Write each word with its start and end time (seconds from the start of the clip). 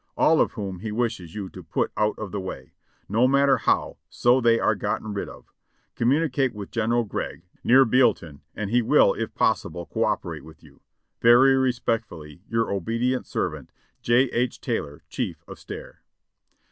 All 0.17 0.41
of 0.41 0.53
whom 0.53 0.79
he 0.79 0.91
wishes 0.91 1.35
you 1.35 1.47
to 1.49 1.61
put 1.61 1.91
out 1.95 2.17
of 2.17 2.31
the 2.31 2.39
way— 2.39 2.73
no 3.07 3.27
matter 3.27 3.57
how, 3.57 3.97
so 4.09 4.41
they 4.41 4.59
are 4.59 4.73
gotten 4.73 5.13
rid 5.13 5.29
of. 5.29 5.53
Communicate 5.93 6.55
wuth 6.55 6.71
General 6.71 7.03
Gregg, 7.03 7.43
near 7.63 7.85
Bealeton, 7.85 8.39
and 8.55 8.71
he 8.71 8.81
will, 8.81 9.13
if 9.13 9.35
possible, 9.35 9.85
co 9.85 10.05
operate 10.05 10.43
with 10.43 10.63
you. 10.63 10.81
■'Verv 11.21 11.61
respectfully, 11.61 12.41
your 12.49 12.71
obedient 12.71 13.27
servant, 13.27 13.71
"J. 14.01 14.23
H. 14.31 14.59
Taylor, 14.59 15.03
''Chief 15.07 15.43
of 15.47 15.59
Staff." 15.59 15.97